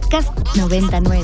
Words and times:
Podcast 0.00 0.56
99. 0.56 1.22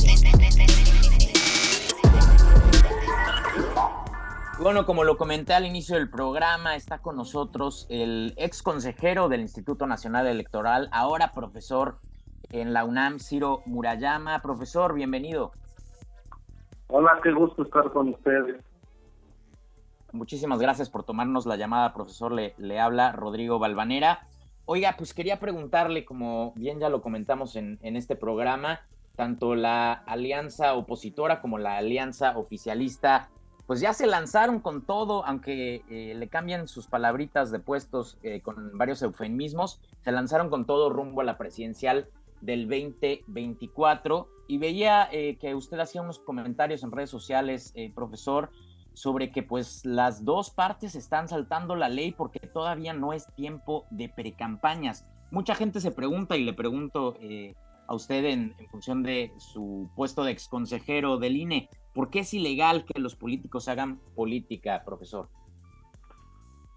Bueno, 4.61 4.85
como 4.85 5.05
lo 5.05 5.17
comenté 5.17 5.55
al 5.55 5.65
inicio 5.65 5.95
del 5.95 6.11
programa, 6.11 6.75
está 6.75 6.99
con 6.99 7.15
nosotros 7.15 7.87
el 7.89 8.35
ex 8.37 8.65
consejero 8.65 9.29
del 9.29 9.43
Instituto 9.43 9.87
Nacional 9.87 10.27
Electoral, 10.27 10.89
ahora 10.91 11.31
profesor 11.33 11.99
en 12.51 12.73
la 12.73 12.85
UNAM, 12.85 13.21
Ciro 13.21 13.63
Murayama. 13.65 14.43
Profesor, 14.43 14.93
bienvenido. 14.93 15.53
Hola, 16.89 17.21
qué 17.23 17.31
gusto 17.31 17.63
estar 17.63 17.93
con 17.93 18.09
ustedes. 18.09 18.61
Muchísimas 20.11 20.59
gracias 20.59 20.91
por 20.91 21.05
tomarnos 21.05 21.47
la 21.47 21.55
llamada, 21.55 21.95
profesor. 21.95 22.33
Le, 22.33 22.55
le 22.59 22.81
habla 22.81 23.13
Rodrigo 23.13 23.61
Balvanera. 23.61 24.27
Oiga, 24.67 24.95
pues 24.97 25.13
quería 25.13 25.39
preguntarle, 25.41 26.05
como 26.05 26.53
bien 26.57 26.81
ya 26.81 26.89
lo 26.89 27.03
comentamos 27.03 27.57
en, 27.57 27.79
en 27.83 27.97
este 27.97 28.17
programa, 28.17 28.81
tanto 29.17 29.55
la 29.55 29.93
alianza 29.93 30.75
opositora 30.75 31.41
como 31.41 31.59
la 31.59 31.77
alianza 31.77 32.37
oficialista, 32.39 33.31
pues 33.67 33.81
ya 33.81 33.95
se 33.95 34.07
lanzaron 34.07 34.61
con 34.61 34.83
todo, 34.83 35.25
aunque 35.25 35.83
eh, 35.89 36.15
le 36.15 36.29
cambian 36.29 36.69
sus 36.69 36.87
palabritas 36.87 37.51
de 37.51 37.61
puestos 37.61 38.19
eh, 38.23 38.43
con 38.43 38.77
varios 38.77 39.01
eufemismos, 39.03 39.81
se 40.03 40.13
lanzaron 40.13 40.51
con 40.51 40.67
todo 40.67 40.91
rumbo 40.91 41.23
a 41.23 41.25
la 41.25 41.39
presidencial 41.39 42.09
del 42.43 42.69
2024. 42.69 44.29
Y 44.47 44.59
veía 44.59 45.09
eh, 45.11 45.39
que 45.41 45.55
usted 45.55 45.79
hacía 45.79 46.03
unos 46.03 46.19
comentarios 46.19 46.83
en 46.83 46.93
redes 46.93 47.09
sociales, 47.09 47.73
profesor, 47.95 48.51
sobre 48.95 49.31
que 49.31 49.43
pues 49.43 49.85
las 49.85 50.25
dos 50.25 50.51
partes 50.51 50.95
están 50.95 51.29
saltando 51.29 51.75
la 51.75 51.89
ley 51.89 52.13
porque 52.13 52.41
todavía 52.41 52.95
no 52.95 53.13
es 53.13 53.27
tiempo 53.35 53.87
de 53.91 54.09
precampañas. 54.09 55.07
Mucha 55.31 55.55
gente 55.55 55.81
se 55.81 55.91
pregunta 55.91 56.37
y 56.37 56.45
le 56.45 56.55
pregunto 56.55 57.17
eh, 57.21 57.55
a 57.87 57.95
usted 57.95 58.25
en, 58.25 58.55
función 58.71 59.03
de 59.03 59.33
su 59.39 59.91
puesto 59.97 60.25
de 60.25 60.33
exconsejero 60.33 61.19
del 61.19 61.37
INE, 61.37 61.69
¿por 61.93 62.11
qué 62.11 62.21
es 62.21 62.33
ilegal 62.35 62.85
que 62.85 63.01
los 63.01 63.17
políticos 63.17 63.69
hagan 63.69 63.99
política, 64.15 64.83
profesor? 64.85 65.29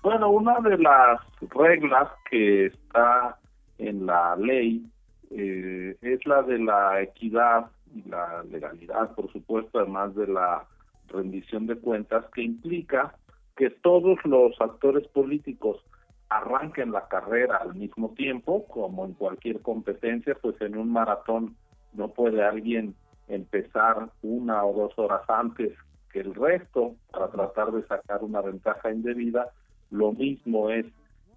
Bueno, 0.01 0.29
una 0.29 0.59
de 0.59 0.77
las 0.77 1.21
reglas 1.41 2.09
que 2.29 2.67
está 2.67 3.37
en 3.77 4.05
la 4.05 4.35
ley 4.35 4.85
eh, 5.31 5.95
es 6.01 6.25
la 6.25 6.41
de 6.41 6.59
la 6.59 7.01
equidad 7.01 7.69
y 7.93 8.07
la 8.09 8.43
legalidad, 8.43 9.13
por 9.15 9.31
supuesto, 9.31 9.79
además 9.79 10.15
de 10.15 10.27
la 10.27 10.65
rendición 11.07 11.67
de 11.67 11.77
cuentas 11.77 12.25
que 12.33 12.41
implica 12.41 13.15
que 13.55 13.69
todos 13.69 14.17
los 14.25 14.59
actores 14.61 15.07
políticos 15.07 15.83
arranquen 16.29 16.91
la 16.91 17.07
carrera 17.07 17.57
al 17.57 17.75
mismo 17.75 18.13
tiempo, 18.13 18.65
como 18.67 19.05
en 19.05 19.13
cualquier 19.13 19.61
competencia, 19.61 20.35
pues 20.41 20.59
en 20.61 20.77
un 20.77 20.91
maratón 20.91 21.55
no 21.93 22.09
puede 22.09 22.43
alguien 22.43 22.95
empezar 23.27 24.09
una 24.21 24.63
o 24.65 24.73
dos 24.73 24.99
horas 24.99 25.21
antes 25.27 25.73
que 26.11 26.19
el 26.19 26.33
resto 26.35 26.95
para 27.11 27.29
tratar 27.29 27.71
de 27.71 27.85
sacar 27.87 28.23
una 28.23 28.41
ventaja 28.41 28.91
indebida. 28.91 29.51
Lo 29.89 30.11
mismo 30.11 30.69
es 30.69 30.85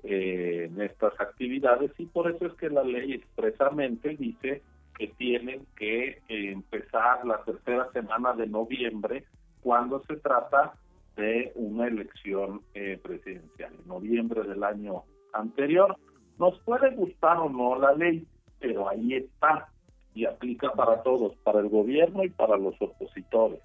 eh, 0.02 0.68
en 0.70 0.80
estas 0.80 1.18
actividades 1.20 1.92
y 1.98 2.06
por 2.06 2.30
eso 2.30 2.46
es 2.46 2.54
que 2.54 2.70
la 2.70 2.82
ley 2.82 3.12
expresamente 3.12 4.16
dice 4.16 4.62
que 4.96 5.08
tienen 5.08 5.66
que 5.76 6.20
empezar 6.28 7.24
la 7.24 7.42
tercera 7.44 7.90
semana 7.92 8.34
de 8.34 8.46
noviembre 8.46 9.24
cuando 9.62 10.02
se 10.06 10.16
trata 10.16 10.74
de 11.16 11.52
una 11.54 11.86
elección 11.86 12.62
eh, 12.74 12.98
presidencial, 13.02 13.74
en 13.74 13.88
noviembre 13.88 14.42
del 14.42 14.64
año 14.64 15.04
anterior. 15.32 15.96
Nos 16.38 16.58
puede 16.60 16.94
gustar 16.94 17.38
o 17.38 17.48
no 17.48 17.78
la 17.78 17.92
ley, 17.92 18.26
pero 18.58 18.88
ahí 18.88 19.14
está 19.14 19.68
y 20.14 20.24
aplica 20.24 20.72
para 20.72 21.02
todos, 21.02 21.36
para 21.44 21.60
el 21.60 21.68
gobierno 21.68 22.24
y 22.24 22.30
para 22.30 22.56
los 22.56 22.74
opositores. 22.80 23.60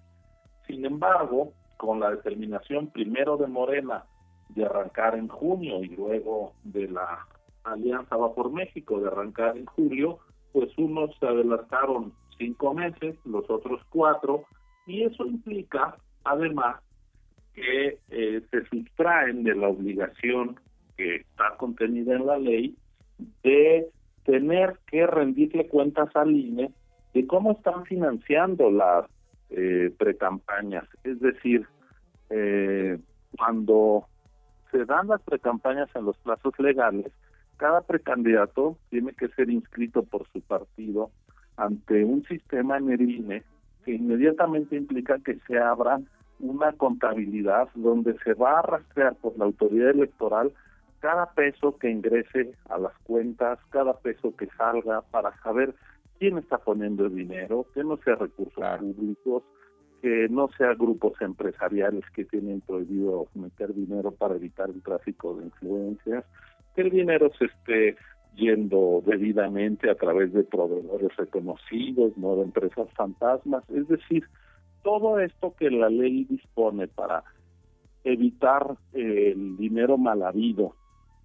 Sin 0.67 0.85
embargo, 0.85 1.53
con 1.77 1.99
la 1.99 2.11
determinación 2.11 2.87
primero 2.87 3.37
de 3.37 3.47
Morena 3.47 4.05
de 4.49 4.65
arrancar 4.65 5.15
en 5.15 5.27
junio 5.27 5.83
y 5.83 5.87
luego 5.87 6.53
de 6.63 6.87
la 6.87 7.25
Alianza 7.63 8.15
Va 8.15 8.33
por 8.33 8.51
México 8.51 8.99
de 8.99 9.07
arrancar 9.07 9.57
en 9.57 9.65
julio, 9.65 10.19
pues 10.53 10.69
unos 10.77 11.15
se 11.19 11.25
adelantaron 11.25 12.13
cinco 12.37 12.73
meses, 12.73 13.17
los 13.25 13.49
otros 13.49 13.81
cuatro, 13.89 14.45
y 14.85 15.03
eso 15.03 15.25
implica, 15.25 15.97
además, 16.23 16.81
que 17.53 17.99
eh, 18.09 18.41
se 18.51 18.65
sustraen 18.65 19.43
de 19.43 19.55
la 19.55 19.69
obligación 19.69 20.59
que 20.97 21.17
está 21.17 21.55
contenida 21.57 22.15
en 22.15 22.25
la 22.25 22.37
ley 22.37 22.75
de 23.43 23.89
tener 24.23 24.77
que 24.87 25.07
rendirle 25.07 25.67
cuentas 25.67 26.09
al 26.15 26.31
INE 26.31 26.71
de 27.13 27.27
cómo 27.27 27.53
están 27.53 27.85
financiando 27.85 28.69
las 28.69 29.05
eh, 29.49 29.93
precampañas. 29.97 30.85
Es 31.03 31.19
decir, 31.19 31.65
eh, 32.29 32.99
cuando 33.37 34.05
se 34.71 34.83
dan 34.85 35.07
las 35.07 35.21
precampañas 35.21 35.89
en 35.95 36.05
los 36.05 36.17
plazos 36.17 36.53
legales, 36.59 37.11
cada 37.57 37.81
precandidato 37.81 38.77
tiene 38.89 39.13
que 39.13 39.29
ser 39.29 39.49
inscrito 39.49 40.03
por 40.03 40.27
su 40.33 40.41
partido 40.41 41.09
ante 41.55 42.03
un 42.03 42.25
sistema 42.25 42.77
en 42.77 42.91
el 42.91 43.09
INE 43.09 43.43
que 43.85 43.93
inmediatamente 43.93 44.75
implica 44.75 45.19
que 45.19 45.39
se 45.47 45.59
abra 45.59 46.01
una 46.39 46.73
contabilidad 46.73 47.69
donde 47.75 48.17
se 48.23 48.33
va 48.33 48.59
a 48.59 48.63
rastrear 48.63 49.15
por 49.15 49.37
la 49.37 49.45
autoridad 49.45 49.91
electoral 49.91 50.51
cada 50.99 51.27
peso 51.33 51.77
que 51.77 51.89
ingrese 51.89 52.55
a 52.67 52.79
las 52.79 52.97
cuentas, 53.03 53.59
cada 53.69 53.93
peso 53.93 54.35
que 54.35 54.47
salga 54.57 55.01
para 55.11 55.39
saber 55.43 55.75
quién 56.19 56.37
está 56.39 56.57
poniendo 56.57 57.05
el 57.05 57.15
dinero, 57.15 57.67
que 57.73 57.83
no 57.83 57.97
sea 57.97 58.15
recursos 58.15 58.63
públicos, 58.79 59.43
que 60.01 60.27
no 60.29 60.49
sea 60.57 60.73
grupos 60.73 61.13
empresariales 61.21 62.03
que 62.15 62.25
tienen 62.25 62.61
prohibido 62.61 63.27
meter 63.35 63.73
dinero 63.73 64.11
para 64.11 64.35
evitar 64.35 64.69
el 64.69 64.81
tráfico 64.81 65.35
de 65.35 65.45
influencias, 65.45 66.25
que 66.75 66.81
el 66.81 66.89
dinero 66.89 67.31
se 67.37 67.45
esté 67.45 67.97
yendo 68.35 69.01
debidamente 69.05 69.89
a 69.89 69.95
través 69.95 70.33
de 70.33 70.43
proveedores 70.43 71.15
reconocidos, 71.15 72.17
no 72.17 72.35
de 72.35 72.43
empresas 72.43 72.87
fantasmas, 72.93 73.63
es 73.69 73.87
decir, 73.87 74.25
todo 74.83 75.19
esto 75.19 75.53
que 75.57 75.69
la 75.71 75.89
ley 75.89 76.25
dispone 76.25 76.87
para 76.87 77.23
evitar 78.03 78.77
el 78.93 79.57
dinero 79.57 79.97
mal 79.97 80.21
habido 80.21 80.75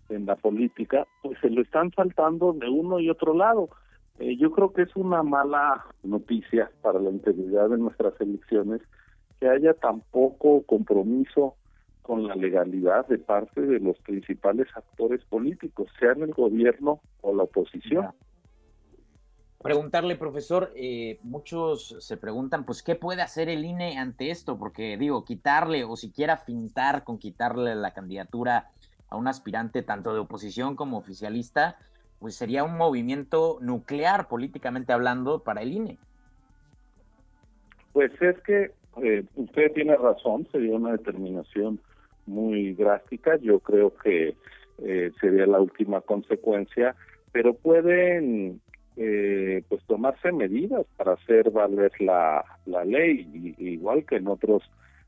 en 0.08 0.26
la 0.26 0.36
política, 0.36 1.06
pues 1.22 1.38
se 1.40 1.50
lo 1.50 1.62
están 1.62 1.92
saltando 1.92 2.52
de 2.52 2.68
uno 2.68 2.98
y 2.98 3.10
otro 3.10 3.34
lado. 3.34 3.68
Eh, 4.18 4.36
yo 4.36 4.50
creo 4.50 4.72
que 4.72 4.82
es 4.82 4.96
una 4.96 5.22
mala 5.22 5.84
noticia 6.02 6.70
para 6.82 6.98
la 6.98 7.10
integridad 7.10 7.68
de 7.68 7.78
nuestras 7.78 8.18
elecciones 8.20 8.80
que 9.38 9.48
haya 9.48 9.74
tan 9.74 10.00
poco 10.10 10.62
compromiso 10.62 11.54
con 12.10 12.26
la 12.26 12.34
legalidad 12.34 13.06
de 13.06 13.18
parte 13.18 13.60
de 13.60 13.78
los 13.78 13.96
principales 14.00 14.66
actores 14.74 15.24
políticos, 15.26 15.86
sean 16.00 16.22
el 16.22 16.32
gobierno 16.32 17.00
o 17.20 17.32
la 17.32 17.44
oposición. 17.44 18.08
Preguntarle, 19.62 20.16
profesor, 20.16 20.72
eh, 20.74 21.20
muchos 21.22 21.94
se 22.00 22.16
preguntan, 22.16 22.66
pues, 22.66 22.82
¿qué 22.82 22.96
puede 22.96 23.22
hacer 23.22 23.48
el 23.48 23.64
INE 23.64 23.96
ante 23.96 24.32
esto? 24.32 24.58
Porque, 24.58 24.96
digo, 24.96 25.24
quitarle 25.24 25.84
o 25.84 25.94
siquiera 25.94 26.36
fintar 26.36 27.04
con 27.04 27.16
quitarle 27.16 27.76
la 27.76 27.92
candidatura 27.92 28.72
a 29.08 29.16
un 29.16 29.28
aspirante 29.28 29.84
tanto 29.84 30.12
de 30.12 30.18
oposición 30.18 30.74
como 30.74 30.98
oficialista, 30.98 31.78
pues 32.18 32.34
sería 32.34 32.64
un 32.64 32.76
movimiento 32.76 33.58
nuclear 33.60 34.26
políticamente 34.26 34.92
hablando 34.92 35.44
para 35.44 35.62
el 35.62 35.74
INE. 35.74 35.98
Pues 37.92 38.10
es 38.20 38.36
que 38.40 38.72
eh, 39.00 39.24
usted 39.36 39.72
tiene 39.74 39.94
razón, 39.94 40.48
sería 40.50 40.74
una 40.74 40.90
determinación 40.90 41.80
muy 42.26 42.74
drástica, 42.74 43.36
yo 43.36 43.60
creo 43.60 43.94
que 43.96 44.34
eh, 44.78 45.10
sería 45.20 45.46
la 45.46 45.60
última 45.60 46.00
consecuencia, 46.00 46.94
pero 47.32 47.54
pueden 47.54 48.60
eh, 48.96 49.62
pues 49.68 49.82
tomarse 49.84 50.32
medidas 50.32 50.86
para 50.96 51.12
hacer 51.12 51.50
valer 51.50 51.92
la, 52.00 52.44
la 52.66 52.84
ley, 52.84 53.54
igual 53.58 54.04
que 54.04 54.16
en 54.16 54.28
otros 54.28 54.62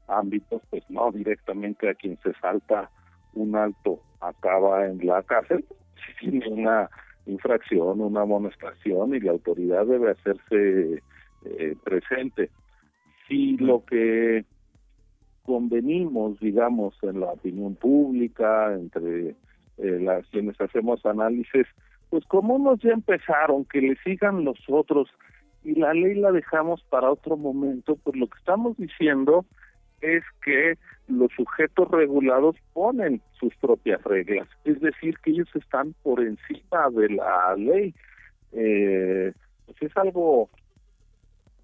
ámbitos, 0.09 0.63
pues 0.71 0.83
no 0.89 1.11
directamente 1.11 1.89
a 1.89 1.95
quien 1.95 2.19
se 2.23 2.33
salta 2.35 2.91
un 3.35 3.57
alto 3.57 4.01
acaba 4.21 4.87
en 4.87 5.05
la 5.07 5.23
cárcel, 5.23 5.65
tiene 6.21 6.49
una 6.49 6.89
infracción, 7.27 8.01
una 8.01 8.23
amonestación 8.23 9.15
y 9.15 9.21
la 9.21 9.33
autoridad 9.33 9.87
debe 9.87 10.11
hacerse 10.11 11.03
eh, 11.45 11.77
presente. 11.85 12.51
Si 13.29 13.57
lo 13.57 13.85
que 13.85 14.45
convenimos, 15.45 16.39
digamos, 16.41 16.95
en 17.03 17.21
la 17.21 17.27
opinión 17.27 17.75
pública, 17.75 18.73
entre 18.75 19.31
eh, 19.79 19.99
las 20.01 20.27
quienes 20.29 20.61
hacemos 20.61 21.05
análisis, 21.05 21.67
pues 22.11 22.25
como 22.27 22.57
unos 22.57 22.81
ya 22.81 22.91
empezaron, 22.91 23.65
que 23.65 23.81
le 23.81 23.97
sigan 24.05 24.45
los 24.45 24.59
otros 24.69 25.09
y 25.65 25.75
la 25.77 25.95
ley 25.95 26.15
la 26.15 26.33
dejamos 26.33 26.83
para 26.91 27.11
otro 27.11 27.37
momento, 27.37 27.97
pues 28.03 28.17
lo 28.17 28.27
que 28.27 28.39
estamos 28.39 28.77
diciendo 28.77 29.47
es 30.01 30.25
que 30.45 30.75
los 31.09 31.31
sujetos 31.33 31.91
regulados 31.91 32.57
ponen 32.73 33.23
sus 33.39 33.55
propias 33.57 34.03
reglas, 34.03 34.49
es 34.65 34.81
decir, 34.81 35.17
que 35.19 35.31
ellos 35.31 35.49
están 35.55 35.95
por 36.03 36.21
encima 36.21 36.91
de 36.91 37.09
la 37.11 37.55
ley. 37.57 37.95
Eh, 38.53 39.33
pues 39.67 39.83
es 39.83 39.97
algo 39.97 40.51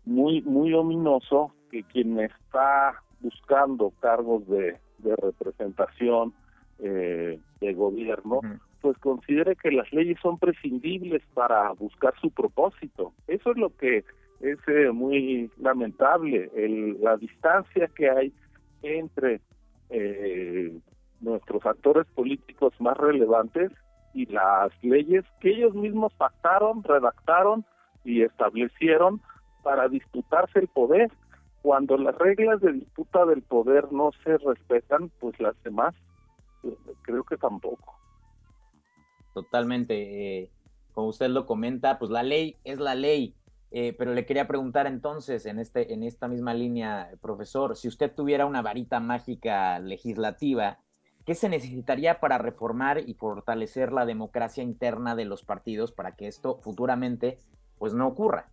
muy 0.05 0.41
muy 0.43 0.73
ominoso 0.73 1.53
que 1.71 1.83
quien 1.83 2.19
está 2.21 3.03
buscando 3.21 3.93
cargos 4.01 4.47
de, 4.49 4.79
representación 5.01 6.35
eh, 6.81 7.39
de 7.61 7.75
gobierno 7.75 8.41
pues 8.81 8.99
considere 8.99 9.57
que 9.57 9.71
las 9.71 9.93
leyes 9.93 10.19
son 10.21 10.39
prescindibles 10.39 11.23
para 11.35 11.71
buscar 11.73 12.15
su 12.21 12.31
propósito 12.31 13.13
eso 13.27 13.53
es 13.53 13.57
lo 13.57 13.71
que 13.77 14.05
es 14.41 14.59
eh, 14.69 14.91
muy 14.93 15.51
lamentable 15.59 16.51
el, 16.55 17.01
la 17.01 17.17
distancia 17.17 17.89
que 17.95 18.11
hay 18.11 18.33
entre 18.83 19.41
eh, 19.91 20.79
nuestros 21.21 21.65
actores 21.67 22.07
políticos 22.15 22.73
más 22.79 22.97
relevantes 22.97 23.73
y 24.15 24.27
las 24.27 24.73
leyes 24.83 25.25
que 25.41 25.51
ellos 25.51 25.75
mismos 25.75 26.13
pactaron, 26.15 26.83
redactaron 26.83 27.65
y 28.05 28.23
establecieron 28.23 29.21
para 29.63 29.89
disputarse 29.89 30.59
el 30.59 30.69
poder. 30.69 31.11
Cuando 31.69 31.99
las 31.99 32.17
reglas 32.17 32.63
de 32.63 32.73
disputa 32.73 33.27
del 33.27 33.43
poder 33.43 33.93
no 33.93 34.11
se 34.25 34.39
respetan, 34.39 35.11
pues 35.21 35.39
las 35.39 35.55
demás 35.63 35.95
eh, 36.65 36.75
creo 37.03 37.25
que 37.25 37.37
tampoco. 37.37 37.95
Totalmente. 39.35 40.45
Eh, 40.45 40.51
como 40.95 41.09
usted 41.09 41.29
lo 41.29 41.45
comenta, 41.45 41.99
pues 41.99 42.11
la 42.11 42.23
ley 42.23 42.57
es 42.65 42.79
la 42.79 42.95
ley. 42.95 43.35
Eh, 43.71 43.95
pero 43.99 44.15
le 44.15 44.25
quería 44.25 44.49
preguntar 44.49 44.87
entonces, 44.87 45.45
en, 45.45 45.59
este, 45.59 45.93
en 45.93 46.05
esta 46.05 46.27
misma 46.27 46.55
línea, 46.55 47.11
profesor, 47.21 47.77
si 47.77 47.87
usted 47.87 48.15
tuviera 48.15 48.47
una 48.47 48.63
varita 48.63 48.99
mágica 48.99 49.79
legislativa, 49.79 50.79
¿qué 51.27 51.35
se 51.35 51.51
necesitaría 51.51 52.19
para 52.19 52.39
reformar 52.39 53.07
y 53.07 53.13
fortalecer 53.13 53.93
la 53.93 54.07
democracia 54.07 54.65
interna 54.65 55.15
de 55.15 55.27
los 55.27 55.45
partidos 55.45 55.93
para 55.93 56.17
que 56.17 56.29
esto 56.29 56.61
futuramente 56.63 57.37
pues 57.77 57.93
no 57.93 58.07
ocurra? 58.07 58.49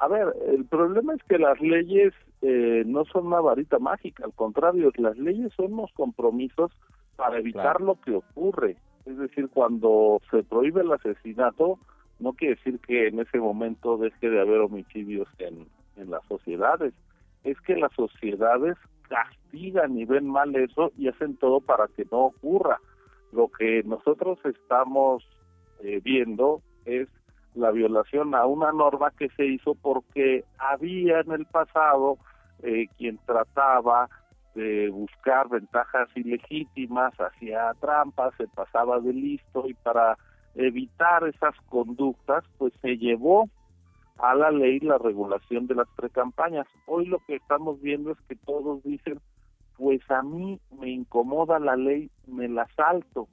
A 0.00 0.08
ver, 0.08 0.34
el 0.48 0.64
problema 0.64 1.14
es 1.14 1.22
que 1.24 1.38
las 1.38 1.60
leyes 1.60 2.14
eh, 2.40 2.84
no 2.86 3.04
son 3.04 3.26
una 3.26 3.40
varita 3.40 3.78
mágica, 3.78 4.24
al 4.24 4.32
contrario, 4.32 4.90
las 4.96 5.18
leyes 5.18 5.52
son 5.54 5.74
unos 5.74 5.92
compromisos 5.92 6.72
para 7.16 7.38
evitar 7.38 7.82
lo 7.82 8.00
que 8.00 8.14
ocurre. 8.16 8.78
Es 9.04 9.18
decir, 9.18 9.50
cuando 9.50 10.22
se 10.30 10.42
prohíbe 10.42 10.80
el 10.80 10.92
asesinato, 10.92 11.78
no 12.18 12.32
quiere 12.32 12.54
decir 12.54 12.80
que 12.80 13.08
en 13.08 13.20
ese 13.20 13.38
momento 13.38 13.98
deje 13.98 14.30
de 14.30 14.40
haber 14.40 14.60
homicidios 14.60 15.28
en, 15.38 15.66
en 15.96 16.10
las 16.10 16.24
sociedades. 16.28 16.94
Es 17.44 17.60
que 17.60 17.76
las 17.76 17.92
sociedades 17.92 18.78
castigan 19.10 19.98
y 19.98 20.06
ven 20.06 20.30
mal 20.30 20.56
eso 20.56 20.92
y 20.96 21.08
hacen 21.08 21.36
todo 21.36 21.60
para 21.60 21.88
que 21.88 22.06
no 22.10 22.26
ocurra. 22.26 22.80
Lo 23.32 23.48
que 23.48 23.82
nosotros 23.82 24.38
estamos 24.46 25.28
eh, 25.82 26.00
viendo 26.02 26.62
es 26.86 27.08
la 27.54 27.70
violación 27.70 28.34
a 28.34 28.46
una 28.46 28.72
norma 28.72 29.10
que 29.18 29.28
se 29.30 29.46
hizo 29.46 29.74
porque 29.74 30.44
había 30.58 31.20
en 31.20 31.32
el 31.32 31.46
pasado 31.46 32.18
eh, 32.62 32.86
quien 32.96 33.18
trataba 33.26 34.08
de 34.54 34.90
buscar 34.90 35.48
ventajas 35.48 36.08
ilegítimas, 36.14 37.14
hacía 37.20 37.72
trampas, 37.80 38.34
se 38.36 38.48
pasaba 38.48 39.00
de 39.00 39.12
listo 39.12 39.68
y 39.68 39.74
para 39.74 40.16
evitar 40.54 41.26
esas 41.26 41.54
conductas, 41.68 42.44
pues 42.58 42.72
se 42.82 42.96
llevó 42.96 43.48
a 44.18 44.34
la 44.34 44.50
ley 44.50 44.80
la 44.80 44.98
regulación 44.98 45.66
de 45.66 45.76
las 45.76 45.88
precampañas. 45.96 46.66
Hoy 46.86 47.06
lo 47.06 47.18
que 47.20 47.36
estamos 47.36 47.80
viendo 47.80 48.10
es 48.10 48.18
que 48.28 48.36
todos 48.36 48.82
dicen, 48.82 49.20
pues 49.76 50.00
a 50.10 50.22
mí 50.22 50.60
me 50.78 50.90
incomoda 50.90 51.58
la 51.58 51.76
ley, 51.76 52.10
me 52.26 52.48
la 52.48 52.66
salto. 52.76 53.28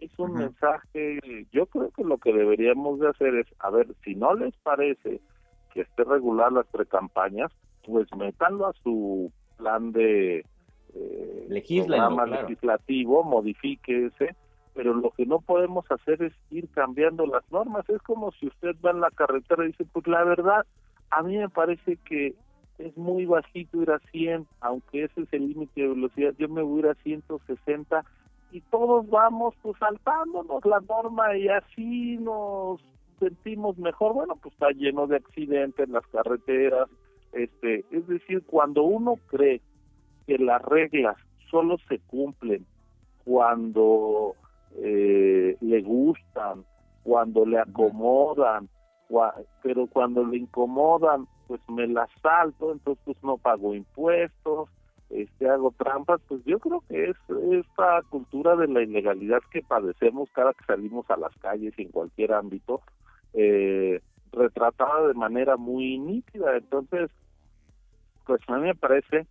Es 0.00 0.16
un 0.18 0.34
mensaje, 0.34 1.18
yo 1.52 1.66
creo 1.66 1.90
que 1.90 2.04
lo 2.04 2.18
que 2.18 2.32
deberíamos 2.32 3.00
de 3.00 3.08
hacer 3.08 3.34
es, 3.34 3.46
a 3.58 3.70
ver, 3.70 3.88
si 4.04 4.14
no 4.14 4.34
les 4.34 4.56
parece 4.58 5.20
que 5.72 5.80
esté 5.80 6.04
regular 6.04 6.52
las 6.52 6.66
precampañas, 6.66 7.50
pues 7.84 8.06
métanlo 8.16 8.66
a 8.66 8.72
su 8.82 9.32
plan 9.56 9.90
de 9.92 10.44
eh, 10.94 11.84
programa 11.86 12.26
legislativo, 12.26 13.24
modifíquese 13.24 14.36
pero 14.78 14.94
lo 14.94 15.10
que 15.10 15.26
no 15.26 15.40
podemos 15.40 15.84
hacer 15.90 16.22
es 16.22 16.32
ir 16.50 16.68
cambiando 16.68 17.26
las 17.26 17.42
normas. 17.50 17.84
Es 17.88 18.00
como 18.02 18.30
si 18.30 18.46
usted 18.46 18.76
va 18.80 18.92
en 18.92 19.00
la 19.00 19.10
carretera 19.10 19.64
y 19.64 19.72
dice, 19.72 19.84
pues 19.92 20.06
la 20.06 20.22
verdad, 20.22 20.64
a 21.10 21.20
mí 21.24 21.36
me 21.36 21.48
parece 21.48 21.96
que 22.04 22.36
es 22.78 22.96
muy 22.96 23.26
bajito 23.26 23.82
ir 23.82 23.90
a 23.90 23.98
100, 24.12 24.46
aunque 24.60 25.02
ese 25.02 25.22
es 25.22 25.32
el 25.32 25.48
límite 25.48 25.80
de 25.80 25.88
velocidad, 25.88 26.32
yo 26.38 26.48
me 26.48 26.62
voy 26.62 26.76
a 26.76 26.78
ir 26.78 26.86
a 26.90 26.94
160 26.94 28.04
y 28.50 28.60
todos 28.62 29.08
vamos 29.08 29.54
pues 29.62 29.76
saltándonos 29.78 30.64
la 30.64 30.80
norma 30.80 31.36
y 31.36 31.48
así 31.48 32.16
nos 32.18 32.80
sentimos 33.18 33.78
mejor. 33.78 34.14
Bueno, 34.14 34.36
pues 34.36 34.54
está 34.54 34.70
lleno 34.70 35.06
de 35.06 35.16
accidentes 35.16 35.86
en 35.86 35.92
las 35.92 36.06
carreteras. 36.08 36.88
este 37.32 37.84
Es 37.90 38.06
decir, 38.06 38.42
cuando 38.46 38.82
uno 38.82 39.16
cree 39.26 39.60
que 40.26 40.38
las 40.38 40.62
reglas 40.62 41.16
solo 41.50 41.76
se 41.88 41.98
cumplen 42.00 42.66
cuando 43.24 44.34
eh, 44.76 45.56
le 45.60 45.82
gustan, 45.82 46.64
cuando 47.02 47.44
le 47.44 47.58
acomodan, 47.58 48.68
pero 49.62 49.86
cuando 49.86 50.24
le 50.24 50.38
incomodan, 50.38 51.26
pues 51.46 51.60
me 51.68 51.86
las 51.86 52.10
salto, 52.22 52.72
entonces 52.72 53.02
pues 53.04 53.16
no 53.22 53.38
pago 53.38 53.74
impuestos, 53.74 54.68
hago 55.48 55.72
trampas, 55.76 56.20
pues 56.28 56.42
yo 56.44 56.58
creo 56.58 56.82
que 56.88 57.10
es 57.10 57.16
esta 57.52 58.02
cultura 58.08 58.56
de 58.56 58.68
la 58.68 58.82
ilegalidad 58.82 59.40
que 59.50 59.62
padecemos 59.62 60.28
cada 60.32 60.52
que 60.54 60.64
salimos 60.64 61.08
a 61.10 61.16
las 61.16 61.34
calles 61.38 61.74
y 61.76 61.82
en 61.82 61.88
cualquier 61.88 62.32
ámbito, 62.32 62.80
eh, 63.34 64.00
retratada 64.32 65.08
de 65.08 65.14
manera 65.14 65.56
muy 65.56 65.98
nítida. 65.98 66.56
Entonces, 66.56 67.10
pues 68.26 68.40
a 68.48 68.56
mí 68.56 68.66
me 68.66 68.74
parece 68.74 69.26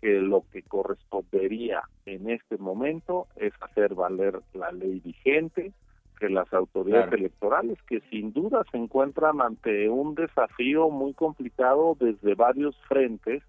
que 0.00 0.20
lo 0.20 0.44
que 0.52 0.62
correspondería 0.62 1.82
en 2.04 2.28
este 2.28 2.58
momento 2.58 3.26
es 3.36 3.52
hacer 3.60 3.94
valer 3.94 4.40
la 4.52 4.70
ley 4.70 5.00
vigente, 5.00 5.72
que 6.20 6.28
las 6.28 6.52
autoridades 6.52 7.12
electorales, 7.12 7.78
que 7.88 8.00
sin 8.10 8.32
duda 8.32 8.62
se 8.70 8.76
encuentran 8.76 9.40
ante 9.40 9.88
un 9.88 10.14
desafío 10.14 10.90
muy 10.90 11.14
complicado 11.14 11.96
desde 11.98 12.34
varios 12.34 12.76
frentes, 12.86 13.42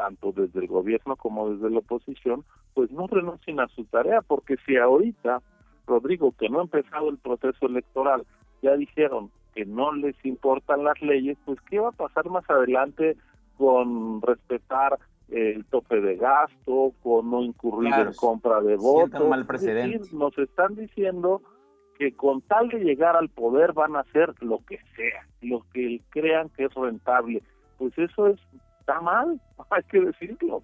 tanto 0.00 0.32
desde 0.32 0.60
el 0.60 0.66
gobierno 0.66 1.14
como 1.16 1.50
desde 1.50 1.68
la 1.68 1.80
oposición, 1.80 2.42
pues 2.72 2.90
no 2.90 3.06
renuncien 3.06 3.60
a 3.60 3.68
su 3.68 3.84
tarea, 3.84 4.22
porque 4.22 4.56
si 4.64 4.78
ahorita, 4.78 5.42
Rodrigo, 5.86 6.32
que 6.38 6.48
no 6.48 6.60
ha 6.60 6.62
empezado 6.62 7.10
el 7.10 7.18
proceso 7.18 7.66
electoral, 7.66 8.24
ya 8.62 8.76
dijeron 8.76 9.30
que 9.54 9.66
no 9.66 9.92
les 9.92 10.16
importan 10.24 10.84
las 10.84 10.98
leyes, 11.02 11.36
pues 11.44 11.60
¿qué 11.68 11.80
va 11.80 11.90
a 11.90 11.92
pasar 11.92 12.30
más 12.30 12.48
adelante 12.48 13.18
con 13.58 14.22
respetar 14.22 14.98
el 15.28 15.66
tope 15.66 16.00
de 16.00 16.16
gasto, 16.16 16.94
con 17.02 17.30
no 17.30 17.42
incurrir 17.42 17.92
en 17.92 18.14
compra 18.14 18.62
de 18.62 18.76
votos. 18.76 19.28
Mal 19.28 19.46
precedente. 19.46 20.08
nos 20.12 20.36
están 20.38 20.76
diciendo 20.76 21.42
que 21.98 22.12
con 22.16 22.40
tal 22.40 22.68
de 22.70 22.80
llegar 22.80 23.16
al 23.16 23.28
poder 23.28 23.74
van 23.74 23.96
a 23.96 24.00
hacer 24.00 24.34
lo 24.40 24.64
que 24.64 24.78
sea, 24.96 25.26
lo 25.42 25.62
que 25.74 26.00
crean 26.08 26.48
que 26.48 26.64
es 26.64 26.74
rentable. 26.74 27.42
Pues 27.76 27.96
eso 27.98 28.28
es, 28.28 28.40
está 28.90 29.00
mal, 29.00 29.40
hay 29.70 29.82
que 29.84 30.00
decirlo. 30.00 30.62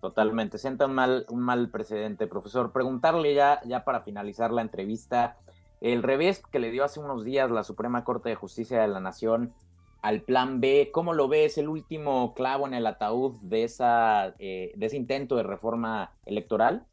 Totalmente, 0.00 0.58
sienta 0.58 0.86
un 0.86 0.94
mal, 0.94 1.26
un 1.28 1.40
mal 1.40 1.70
precedente, 1.70 2.26
profesor. 2.26 2.72
Preguntarle 2.72 3.34
ya, 3.34 3.60
ya 3.64 3.84
para 3.84 4.00
finalizar 4.00 4.50
la 4.50 4.62
entrevista, 4.62 5.36
el 5.80 6.02
revés 6.02 6.42
que 6.50 6.58
le 6.58 6.70
dio 6.70 6.84
hace 6.84 6.98
unos 6.98 7.24
días 7.24 7.50
la 7.50 7.62
Suprema 7.62 8.04
Corte 8.04 8.28
de 8.28 8.34
Justicia 8.34 8.80
de 8.80 8.88
la 8.88 9.00
Nación 9.00 9.52
al 10.00 10.22
plan 10.22 10.60
B. 10.60 10.90
¿Cómo 10.92 11.12
lo 11.12 11.28
ves 11.28 11.56
el 11.56 11.68
último 11.68 12.34
clavo 12.34 12.66
en 12.66 12.74
el 12.74 12.86
ataúd 12.86 13.40
de, 13.42 13.62
esa, 13.62 14.34
eh, 14.40 14.72
de 14.74 14.86
ese 14.86 14.96
intento 14.96 15.36
de 15.36 15.44
reforma 15.44 16.10
electoral? 16.26 16.84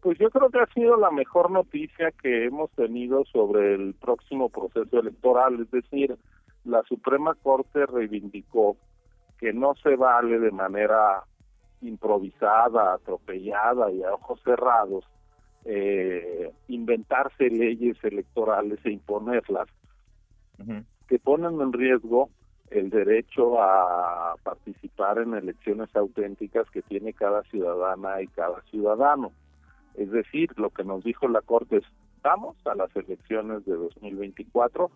Pues 0.00 0.16
yo 0.18 0.30
creo 0.30 0.50
que 0.50 0.60
ha 0.60 0.66
sido 0.72 0.96
la 0.96 1.10
mejor 1.10 1.50
noticia 1.50 2.12
que 2.22 2.44
hemos 2.44 2.70
tenido 2.70 3.24
sobre 3.26 3.74
el 3.74 3.94
próximo 3.94 4.48
proceso 4.48 5.00
electoral, 5.00 5.60
es 5.60 5.70
decir, 5.72 6.16
la 6.64 6.82
Suprema 6.84 7.34
Corte 7.34 7.84
reivindicó 7.86 8.76
que 9.40 9.54
no 9.54 9.74
se 9.82 9.96
vale 9.96 10.38
de 10.38 10.50
manera 10.50 11.24
improvisada, 11.80 12.92
atropellada 12.92 13.90
y 13.90 14.02
a 14.02 14.12
ojos 14.12 14.38
cerrados 14.44 15.04
eh, 15.64 16.52
inventarse 16.68 17.48
leyes 17.48 17.96
electorales 18.04 18.78
e 18.84 18.90
imponerlas, 18.90 19.66
que 21.08 21.18
ponen 21.18 21.58
en 21.60 21.72
riesgo 21.72 22.28
el 22.70 22.90
derecho 22.90 23.60
a 23.60 24.34
participar 24.42 25.18
en 25.18 25.34
elecciones 25.34 25.88
auténticas 25.96 26.68
que 26.70 26.82
tiene 26.82 27.14
cada 27.14 27.42
ciudadana 27.44 28.20
y 28.20 28.26
cada 28.28 28.60
ciudadano. 28.70 29.32
Es 29.94 30.10
decir, 30.10 30.50
lo 30.56 30.68
que 30.70 30.84
nos 30.84 31.02
dijo 31.02 31.28
la 31.28 31.40
Corte 31.40 31.78
es, 31.78 31.84
vamos 32.22 32.56
a 32.66 32.74
las 32.74 32.94
elecciones 32.94 33.64
de 33.64 33.74
2024 33.74 34.90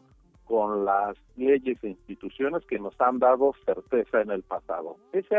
con 0.45 0.85
las 0.85 1.17
leyes 1.37 1.79
e 1.83 1.89
instituciones 1.89 2.65
que 2.67 2.79
nos 2.79 2.99
han 3.01 3.19
dado 3.19 3.55
certeza 3.65 4.21
en 4.21 4.31
el 4.31 4.43
pasado. 4.43 4.97
Ese 5.13 5.37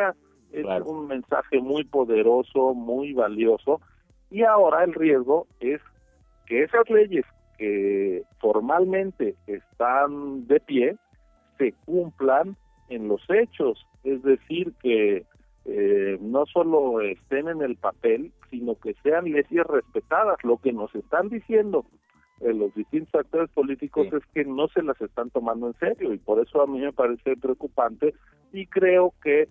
es 0.51 0.65
un 0.85 1.07
mensaje 1.07 1.59
muy 1.59 1.83
poderoso, 1.83 2.73
muy 2.73 3.13
valioso, 3.13 3.81
y 4.29 4.43
ahora 4.43 4.83
el 4.83 4.93
riesgo 4.93 5.47
es 5.59 5.81
que 6.45 6.63
esas 6.63 6.89
leyes 6.89 7.25
que 7.57 8.23
formalmente 8.39 9.35
están 9.47 10.45
de 10.47 10.59
pie 10.59 10.95
se 11.57 11.73
cumplan 11.85 12.57
en 12.89 13.07
los 13.07 13.21
hechos, 13.29 13.85
es 14.03 14.21
decir, 14.23 14.73
que 14.81 15.25
eh, 15.65 16.17
no 16.21 16.45
solo 16.45 17.01
estén 17.01 17.47
en 17.47 17.61
el 17.61 17.75
papel, 17.75 18.31
sino 18.51 18.75
que 18.75 18.93
sean 19.03 19.25
leyes 19.25 19.65
respetadas. 19.65 20.37
Lo 20.43 20.57
que 20.57 20.71
nos 20.71 20.93
están 20.93 21.29
diciendo 21.29 21.85
eh, 22.41 22.53
los 22.53 22.73
distintos 22.75 23.15
actores 23.15 23.49
políticos 23.51 24.07
es 24.11 24.25
que 24.33 24.43
no 24.43 24.67
se 24.67 24.81
las 24.81 24.99
están 25.01 25.29
tomando 25.29 25.67
en 25.67 25.73
serio 25.75 26.13
y 26.13 26.17
por 26.17 26.39
eso 26.39 26.61
a 26.61 26.67
mí 26.67 26.79
me 26.79 26.91
parece 26.91 27.37
preocupante 27.37 28.13
y 28.51 28.65
creo 28.67 29.13
que 29.23 29.47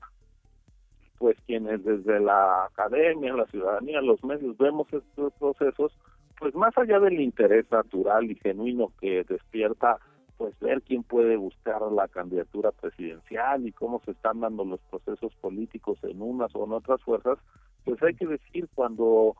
pues 1.18 1.36
quienes 1.46 1.82
desde 1.84 2.20
la 2.20 2.66
academia, 2.66 3.34
la 3.34 3.46
ciudadanía, 3.46 4.02
los 4.02 4.22
medios 4.24 4.58
vemos 4.58 4.86
estos 4.92 5.32
procesos, 5.34 5.96
pues 6.38 6.54
más 6.54 6.76
allá 6.76 7.00
del 7.00 7.20
interés 7.20 7.70
natural 7.70 8.30
y 8.30 8.34
genuino 8.34 8.92
que 9.00 9.24
despierta 9.24 9.98
pues 10.36 10.58
ver 10.60 10.82
quién 10.82 11.02
puede 11.04 11.36
buscar 11.36 11.80
la 11.92 12.08
candidatura 12.08 12.72
presidencial 12.72 13.66
y 13.66 13.72
cómo 13.72 14.00
se 14.04 14.10
están 14.10 14.40
dando 14.40 14.64
los 14.64 14.80
procesos 14.90 15.34
políticos 15.36 15.98
en 16.02 16.20
unas 16.20 16.54
o 16.54 16.64
en 16.64 16.72
otras 16.72 17.00
fuerzas, 17.02 17.38
pues 17.84 18.02
hay 18.02 18.14
que 18.14 18.26
decir 18.26 18.68
cuando 18.74 19.36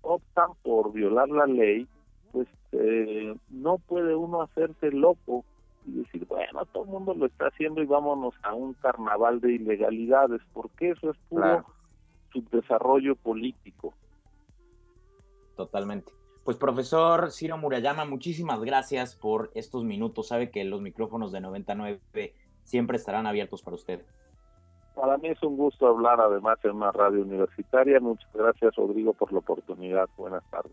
optan 0.00 0.50
por 0.62 0.92
violar 0.92 1.28
la 1.28 1.46
ley, 1.46 1.86
pues 2.32 2.48
eh, 2.72 3.34
no 3.48 3.78
puede 3.78 4.14
uno 4.14 4.42
hacerse 4.42 4.90
loco 4.90 5.44
y 5.86 5.92
decir, 5.92 6.26
bueno, 6.26 6.64
todo 6.66 6.84
el 6.84 6.90
mundo 6.90 7.14
lo 7.14 7.26
está 7.26 7.46
haciendo 7.46 7.82
y 7.82 7.86
vámonos 7.86 8.34
a 8.42 8.54
un 8.54 8.74
carnaval 8.74 9.40
de 9.40 9.52
ilegalidades, 9.52 10.40
porque 10.52 10.90
eso 10.90 11.10
es 11.10 11.16
puro 11.28 11.64
subdesarrollo 12.32 13.16
político. 13.16 13.94
Totalmente. 15.56 16.12
Pues 16.44 16.56
profesor 16.56 17.30
Ciro 17.30 17.58
Murayama, 17.58 18.04
muchísimas 18.04 18.60
gracias 18.60 19.14
por 19.14 19.50
estos 19.54 19.84
minutos. 19.84 20.28
Sabe 20.28 20.50
que 20.50 20.64
los 20.64 20.80
micrófonos 20.80 21.32
de 21.32 21.40
99 21.40 22.00
siempre 22.64 22.96
estarán 22.96 23.26
abiertos 23.26 23.62
para 23.62 23.76
usted. 23.76 24.04
Para 24.94 25.18
mí 25.18 25.28
es 25.28 25.42
un 25.42 25.56
gusto 25.56 25.86
hablar 25.86 26.20
además 26.20 26.58
en 26.64 26.72
una 26.72 26.92
radio 26.92 27.22
universitaria. 27.22 28.00
Muchas 28.00 28.30
gracias 28.32 28.74
Rodrigo 28.76 29.12
por 29.12 29.32
la 29.32 29.38
oportunidad. 29.38 30.08
Buenas 30.16 30.42
tardes. 30.50 30.72